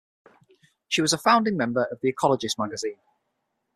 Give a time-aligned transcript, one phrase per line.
[0.87, 2.97] She was a founding member of "The Ecologist" magazine.